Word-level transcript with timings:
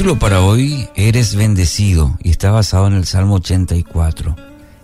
título 0.00 0.18
para 0.18 0.40
hoy, 0.40 0.88
Eres 0.94 1.34
bendecido, 1.34 2.16
y 2.22 2.30
está 2.30 2.50
basado 2.50 2.86
en 2.86 2.94
el 2.94 3.04
Salmo 3.04 3.34
84. 3.34 4.34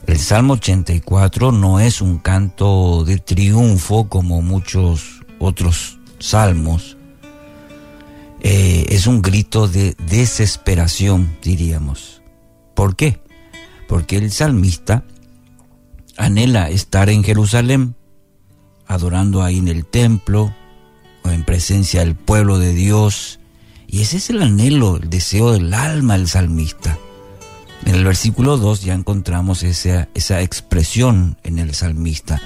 El 0.07 0.19
Salmo 0.19 0.53
84 0.53 1.53
no 1.53 1.81
es 1.81 2.03
un 2.03 2.19
canto 2.19 3.03
de 3.03 3.17
triunfo 3.17 4.11
como 4.11 4.43
muchos 4.43 5.23
otros 5.39 5.99
salmos. 6.19 6.99
Eh, 8.43 8.89
es 8.91 9.07
un 9.07 9.23
grito 9.23 9.69
de 9.69 9.97
desesperación, 10.07 11.39
diríamos. 11.41 12.21
¿Por 12.75 12.95
qué? 12.95 13.19
Porque 13.89 14.19
el 14.19 14.31
salmista 14.31 15.03
anhela 16.19 16.69
estar 16.69 17.09
en 17.09 17.25
Jerusalén, 17.25 17.95
adorando 18.87 19.43
ahí 19.43 19.57
en 19.57 19.69
el 19.69 19.87
templo, 19.87 20.55
o 21.25 21.31
en 21.31 21.43
presencia 21.43 22.01
del 22.01 22.17
pueblo 22.17 22.59
de 22.59 22.75
Dios, 22.75 23.41
y 23.89 24.03
ese 24.03 24.17
es 24.19 24.31
el 24.31 24.43
anhelo, 24.43 24.97
el 24.97 25.11
deseo 25.11 25.53
del 25.53 25.73
alma 25.75 26.17
del 26.17 26.29
salmista. 26.29 26.99
En 27.85 27.95
el 27.95 28.05
versículo 28.05 28.57
2 28.57 28.83
ya 28.83 28.95
encontramos 28.95 29.63
esa, 29.63 30.09
esa 30.15 30.43
expresión 30.43 31.39
en 31.45 31.59
el 31.59 31.75
salmista. 31.75 32.41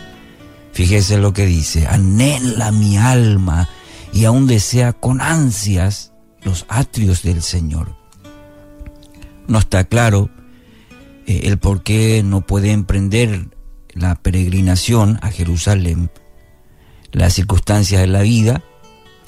Fíjese 0.73 1.19
lo 1.19 1.33
que 1.33 1.47
dice, 1.47 1.87
anhela 1.87 2.73
mi 2.73 2.99
alma 2.99 3.69
y 4.13 4.25
aún 4.25 4.47
desea 4.47 4.93
con 4.93 5.21
ansias 5.21 6.13
los 6.43 6.66
atrios 6.69 7.23
del 7.23 7.43
Señor. 7.43 7.97
No 9.49 9.59
está 9.59 9.85
claro 9.85 10.30
eh, 11.27 11.43
el 11.45 11.59
por 11.59 11.83
qué 11.83 12.23
no 12.23 12.43
puede 12.43 12.73
emprender 12.73 13.49
la 13.93 14.15
peregrinación 14.15 15.19
a 15.23 15.30
Jerusalén. 15.30 16.11
Las 17.13 17.35
circunstancias 17.35 18.01
de 18.01 18.07
la 18.07 18.23
vida 18.23 18.63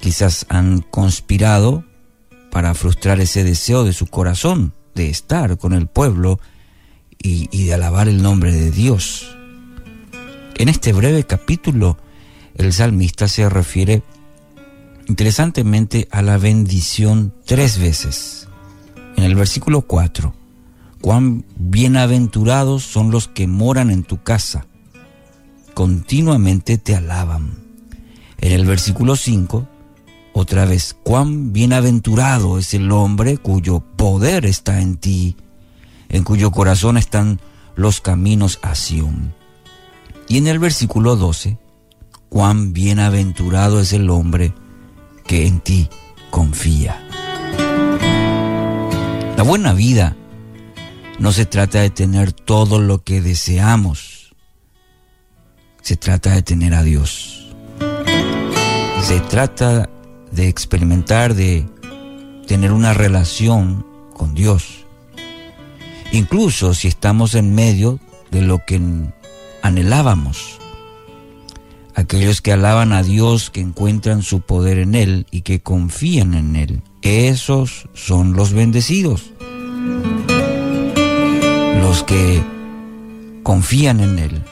quizás 0.00 0.46
han 0.48 0.80
conspirado 0.80 1.84
para 2.52 2.74
frustrar 2.74 3.18
ese 3.18 3.44
deseo 3.44 3.82
de 3.82 3.94
su 3.94 4.06
corazón 4.06 4.74
de 4.94 5.08
estar 5.08 5.56
con 5.56 5.72
el 5.72 5.86
pueblo 5.86 6.38
y, 7.18 7.46
de 7.64 7.72
alabar 7.72 8.08
el 8.08 8.20
nombre 8.20 8.52
de 8.52 8.70
Dios. 8.70 9.34
En 10.56 10.68
este 10.68 10.92
breve 10.92 11.24
capítulo, 11.24 11.96
el 12.54 12.74
salmista 12.74 13.26
se 13.26 13.48
refiere 13.48 14.02
interesantemente 15.08 16.08
a 16.10 16.20
la 16.20 16.36
bendición 16.36 17.32
tres 17.46 17.78
veces. 17.78 18.48
En 19.16 19.24
el 19.24 19.34
versículo 19.34 19.82
4, 19.82 20.34
cuán 21.00 21.46
bienaventurados 21.56 22.82
son 22.82 23.10
los 23.10 23.28
que 23.28 23.46
moran 23.46 23.90
en 23.90 24.02
tu 24.02 24.22
casa, 24.22 24.66
continuamente 25.72 26.76
te 26.76 26.94
alaban. 26.96 27.54
En 28.36 28.52
el 28.52 28.66
versículo 28.66 29.16
5, 29.16 29.68
otra 30.32 30.64
vez, 30.64 30.96
cuán 31.02 31.52
bienaventurado 31.52 32.58
es 32.58 32.72
el 32.74 32.90
hombre 32.90 33.36
cuyo 33.36 33.80
poder 33.80 34.46
está 34.46 34.80
en 34.80 34.96
ti, 34.96 35.36
en 36.08 36.24
cuyo 36.24 36.50
corazón 36.50 36.96
están 36.96 37.40
los 37.76 38.00
caminos 38.00 38.58
a 38.62 38.74
Sión. 38.74 39.34
Y 40.28 40.38
en 40.38 40.46
el 40.46 40.58
versículo 40.58 41.16
12, 41.16 41.58
cuán 42.28 42.72
bienaventurado 42.72 43.80
es 43.80 43.92
el 43.92 44.08
hombre 44.08 44.54
que 45.26 45.46
en 45.46 45.60
ti 45.60 45.88
confía. 46.30 46.98
La 49.36 49.42
buena 49.44 49.74
vida 49.74 50.16
no 51.18 51.32
se 51.32 51.44
trata 51.44 51.80
de 51.80 51.90
tener 51.90 52.32
todo 52.32 52.78
lo 52.78 53.02
que 53.02 53.20
deseamos, 53.20 54.34
se 55.82 55.96
trata 55.96 56.30
de 56.30 56.42
tener 56.42 56.74
a 56.74 56.82
Dios. 56.82 57.54
Se 59.02 59.18
trata 59.20 59.90
de 60.32 60.48
experimentar, 60.48 61.34
de 61.34 61.66
tener 62.46 62.72
una 62.72 62.94
relación 62.94 63.86
con 64.14 64.34
Dios. 64.34 64.84
Incluso 66.10 66.74
si 66.74 66.88
estamos 66.88 67.34
en 67.34 67.54
medio 67.54 68.00
de 68.30 68.42
lo 68.42 68.64
que 68.66 68.80
anhelábamos. 69.62 70.58
Aquellos 71.94 72.40
que 72.40 72.52
alaban 72.52 72.92
a 72.92 73.02
Dios, 73.02 73.50
que 73.50 73.60
encuentran 73.60 74.22
su 74.22 74.40
poder 74.40 74.78
en 74.78 74.94
Él 74.94 75.26
y 75.30 75.42
que 75.42 75.60
confían 75.60 76.34
en 76.34 76.56
Él, 76.56 76.82
esos 77.02 77.88
son 77.92 78.32
los 78.32 78.52
bendecidos. 78.52 79.32
Los 81.80 82.02
que 82.04 82.42
confían 83.42 84.00
en 84.00 84.18
Él, 84.18 84.42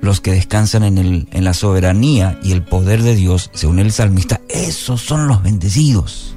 los 0.00 0.20
que 0.20 0.32
descansan 0.32 0.84
en, 0.84 0.98
el, 0.98 1.28
en 1.32 1.44
la 1.44 1.54
soberanía 1.54 2.38
y 2.42 2.52
el 2.52 2.62
poder 2.62 3.02
de 3.02 3.14
Dios, 3.14 3.50
según 3.54 3.78
el 3.78 3.92
salmista, 3.92 4.40
esos 4.48 5.00
son 5.00 5.26
los 5.28 5.42
bendecidos. 5.42 6.34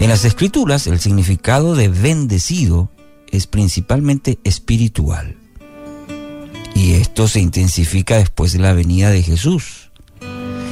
En 0.00 0.08
las 0.08 0.24
escrituras 0.24 0.86
el 0.86 1.00
significado 1.00 1.74
de 1.74 1.88
bendecido 1.88 2.90
es 3.30 3.46
principalmente 3.46 4.38
espiritual. 4.44 5.36
Y 6.74 6.92
esto 6.92 7.26
se 7.26 7.40
intensifica 7.40 8.16
después 8.16 8.52
de 8.52 8.60
la 8.60 8.72
venida 8.72 9.10
de 9.10 9.22
Jesús. 9.22 9.90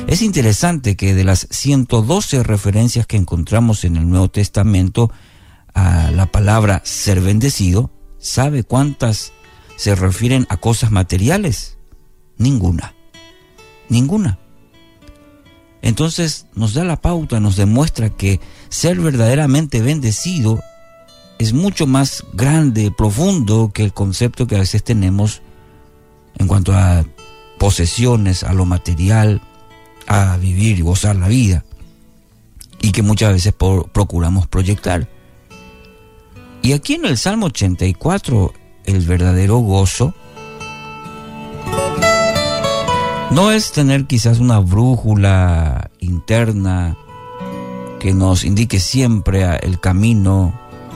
Es 0.07 0.23
interesante 0.23 0.97
que 0.97 1.15
de 1.15 1.25
las 1.25 1.49
112 1.51 2.45
referencias 2.45 3.07
que 3.07 3.17
encontramos 3.17 3.85
en 3.85 3.97
el 3.97 4.09
Nuevo 4.09 4.29
Testamento 4.29 5.11
a 5.75 6.13
la 6.13 6.27
palabra 6.27 6.81
ser 6.85 7.21
bendecido, 7.21 7.91
¿sabe 8.19 8.63
cuántas 8.63 9.33
se 9.77 9.95
refieren 9.95 10.47
a 10.49 10.57
cosas 10.57 10.91
materiales? 10.91 11.79
Ninguna. 12.39 12.95
Ninguna. 13.89 14.39
Entonces 15.83 16.47
nos 16.55 16.75
da 16.75 16.85
la 16.85 17.01
pauta, 17.01 17.39
nos 17.39 17.57
demuestra 17.57 18.11
que 18.11 18.41
ser 18.69 18.99
verdaderamente 18.99 19.81
bendecido 19.81 20.61
es 21.39 21.53
mucho 21.53 21.87
más 21.87 22.25
grande, 22.33 22.91
profundo 22.91 23.71
que 23.73 23.85
el 23.85 23.93
concepto 23.93 24.47
que 24.47 24.57
a 24.57 24.61
veces 24.61 24.83
tenemos 24.83 25.43
en 26.39 26.47
cuanto 26.49 26.73
a 26.73 27.05
posesiones, 27.59 28.43
a 28.43 28.53
lo 28.53 28.65
material, 28.65 29.41
a 30.07 30.37
vivir 30.39 30.79
y 30.79 30.83
gozar 30.83 31.17
la 31.17 31.29
vida, 31.29 31.65
y 32.81 32.93
que 32.93 33.03
muchas 33.03 33.33
veces 33.33 33.55
procuramos 33.55 34.47
proyectar. 34.47 35.09
Y 36.63 36.73
aquí 36.73 36.95
en 36.95 37.05
el 37.05 37.19
Salmo 37.19 37.47
84 37.47 38.53
el 38.87 39.01
verdadero 39.07 39.59
gozo 39.59 40.15
no 43.31 43.51
es 43.51 43.73
tener 43.73 44.07
quizás 44.07 44.39
una 44.39 44.61
brújula 44.61 45.91
interna 45.99 46.97
que 47.99 48.15
nos 48.15 48.45
indique 48.45 48.79
siempre 48.79 49.45
el 49.63 49.81
camino, 49.81 50.55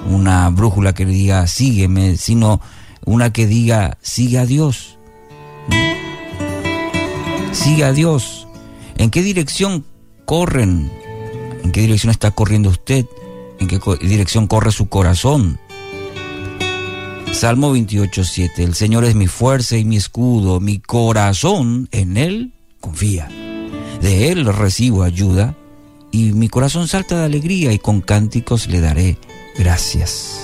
una 0.08 0.48
brújula 0.48 0.94
que 0.94 1.04
diga 1.04 1.46
sígueme, 1.46 2.16
sino 2.16 2.60
una 3.04 3.32
que 3.32 3.46
diga 3.46 3.98
sigue 4.00 4.38
a 4.38 4.46
Dios. 4.46 4.96
Sigue 7.52 7.84
a 7.84 7.92
Dios. 7.92 8.46
¿En 8.96 9.10
qué 9.10 9.22
dirección 9.22 9.84
corren? 10.24 10.90
¿En 11.64 11.72
qué 11.72 11.80
dirección 11.80 12.10
está 12.10 12.30
corriendo 12.30 12.70
usted? 12.70 13.06
¿En 13.58 13.66
qué 13.66 13.80
dirección 14.00 14.46
corre 14.46 14.70
su 14.70 14.88
corazón? 14.88 15.58
Salmo 17.32 17.72
28, 17.72 18.24
7. 18.24 18.62
El 18.64 18.74
Señor 18.74 19.04
es 19.04 19.14
mi 19.14 19.26
fuerza 19.26 19.76
y 19.76 19.84
mi 19.84 19.96
escudo, 19.96 20.60
mi 20.60 20.78
corazón 20.78 21.88
en 21.90 22.16
Él 22.16 22.52
confía. 22.80 23.28
De 24.02 24.30
Él 24.30 24.44
recibo 24.52 25.04
ayuda 25.04 25.56
y 26.10 26.32
mi 26.32 26.48
corazón 26.48 26.88
salta 26.88 27.18
de 27.18 27.24
alegría 27.24 27.72
y 27.72 27.78
con 27.78 28.00
cánticos 28.02 28.66
le 28.66 28.80
daré 28.80 29.16
gracias. 29.56 30.40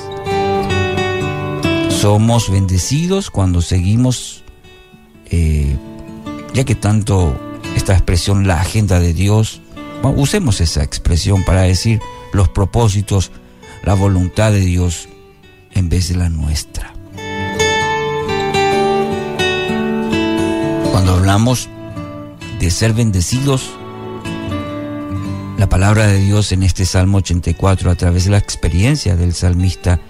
Somos 1.91 2.51
bendecidos 2.51 3.31
cuando 3.31 3.61
seguimos, 3.61 4.45
eh, 5.31 5.77
ya 6.55 6.65
que 6.65 6.77
tanto 6.77 7.39
esta 7.75 7.93
expresión, 7.93 8.47
la 8.47 8.61
agenda 8.61 9.01
de 9.01 9.13
Dios, 9.13 9.61
usemos 10.03 10.61
esa 10.61 10.83
expresión 10.83 11.45
para 11.45 11.63
decir 11.63 12.01
los 12.33 12.49
propósitos, 12.49 13.33
la 13.83 13.95
voluntad 13.95 14.53
de 14.53 14.61
Dios 14.61 15.09
en 15.77 15.89
vez 15.89 16.09
de 16.09 16.17
la 16.17 16.29
nuestra. 16.29 16.93
Cuando 20.91 21.13
hablamos 21.13 21.69
de 22.59 22.71
ser 22.71 22.95
bendecidos, 22.95 23.71
la 25.59 25.69
palabra 25.69 26.07
de 26.07 26.19
Dios 26.19 26.53
en 26.53 26.63
este 26.63 26.87
Salmo 26.87 27.19
84, 27.19 27.91
a 27.91 27.95
través 27.95 28.25
de 28.25 28.31
la 28.31 28.39
experiencia 28.39 29.17
del 29.17 29.35
salmista, 29.35 30.01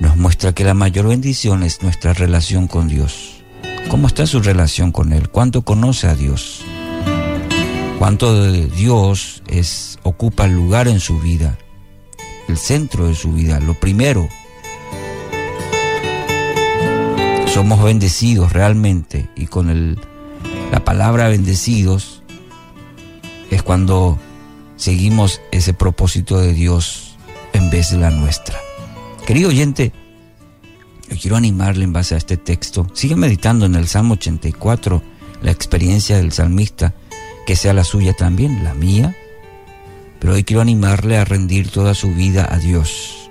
nos 0.00 0.16
muestra 0.16 0.54
que 0.54 0.64
la 0.64 0.74
mayor 0.74 1.08
bendición 1.08 1.62
es 1.62 1.82
nuestra 1.82 2.14
relación 2.14 2.66
con 2.66 2.88
Dios. 2.88 3.42
¿Cómo 3.88 4.06
está 4.06 4.26
su 4.26 4.40
relación 4.40 4.92
con 4.92 5.12
Él? 5.12 5.28
¿Cuánto 5.28 5.62
conoce 5.62 6.06
a 6.06 6.14
Dios? 6.14 6.62
¿Cuánto 7.98 8.42
de 8.42 8.66
Dios 8.66 9.42
es, 9.46 9.98
ocupa 10.02 10.46
el 10.46 10.52
lugar 10.52 10.88
en 10.88 11.00
su 11.00 11.20
vida? 11.20 11.58
El 12.48 12.56
centro 12.56 13.06
de 13.06 13.14
su 13.14 13.32
vida, 13.34 13.60
lo 13.60 13.74
primero, 13.78 14.28
somos 17.52 17.82
bendecidos 17.82 18.52
realmente 18.52 19.28
y 19.34 19.46
con 19.46 19.70
el, 19.70 19.98
la 20.70 20.84
palabra 20.84 21.28
bendecidos 21.28 22.22
es 23.50 23.62
cuando 23.64 24.18
seguimos 24.76 25.40
ese 25.50 25.74
propósito 25.74 26.38
de 26.38 26.52
Dios 26.52 27.16
en 27.52 27.68
vez 27.70 27.90
de 27.90 27.98
la 27.98 28.10
nuestra. 28.10 28.56
Querido 29.26 29.48
oyente, 29.48 29.92
yo 31.08 31.16
quiero 31.20 31.36
animarle 31.36 31.84
en 31.84 31.92
base 31.92 32.14
a 32.14 32.18
este 32.18 32.36
texto. 32.36 32.86
Sigue 32.92 33.16
meditando 33.16 33.66
en 33.66 33.74
el 33.74 33.88
Salmo 33.88 34.14
84, 34.14 35.02
la 35.42 35.50
experiencia 35.50 36.18
del 36.18 36.30
salmista, 36.30 36.94
que 37.46 37.56
sea 37.56 37.72
la 37.72 37.82
suya 37.82 38.12
también, 38.12 38.62
la 38.62 38.74
mía. 38.74 39.16
Pero 40.20 40.34
hoy 40.34 40.44
quiero 40.44 40.60
animarle 40.60 41.18
a 41.18 41.24
rendir 41.24 41.68
toda 41.68 41.94
su 41.94 42.14
vida 42.14 42.46
a 42.48 42.58
Dios. 42.58 43.28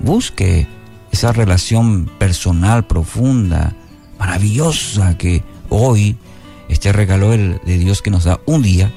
Busque 0.00 0.66
esa 1.12 1.32
relación 1.32 2.10
personal 2.18 2.86
profunda, 2.86 3.74
maravillosa 4.18 5.16
que 5.18 5.42
hoy, 5.68 6.16
este 6.68 6.92
regalo 6.92 7.30
de 7.30 7.78
Dios 7.78 8.02
que 8.02 8.10
nos 8.10 8.24
da 8.24 8.40
un 8.46 8.62
día, 8.62 8.92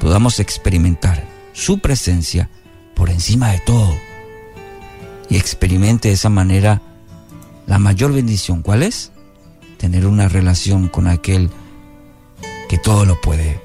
podamos 0.00 0.40
experimentar 0.40 1.24
su 1.52 1.78
presencia 1.78 2.50
por 2.94 3.10
encima 3.10 3.50
de 3.50 3.60
todo. 3.60 3.94
Y 5.28 5.36
experimente 5.36 6.08
de 6.08 6.14
esa 6.14 6.28
manera 6.28 6.82
la 7.66 7.78
mayor 7.78 8.12
bendición. 8.12 8.62
¿Cuál 8.62 8.82
es? 8.82 9.12
Tener 9.78 10.06
una 10.06 10.28
relación 10.28 10.88
con 10.88 11.08
aquel 11.08 11.50
que 12.68 12.78
todo 12.78 13.04
lo 13.04 13.20
puede, 13.20 13.60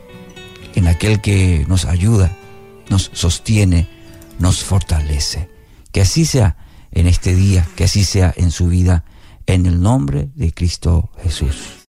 en 0.76 0.88
aquel 0.88 1.22
que 1.22 1.66
nos 1.68 1.86
ayuda, 1.86 2.36
nos 2.90 3.10
sostiene, 3.14 3.88
nos 4.40 4.64
fortalece. 4.64 5.50
Que 5.92 6.02
así 6.02 6.26
sea 6.26 6.58
en 6.92 7.08
este 7.08 7.36
día, 7.36 7.68
que 7.76 7.86
así 7.86 8.04
sea 8.04 8.34
en 8.36 8.52
su 8.52 8.68
vida, 8.68 9.06
en 9.46 9.66
el 9.66 9.82
nombre 9.82 10.30
de 10.36 10.54
Cristo 10.54 11.10
Jesús. 11.24 11.81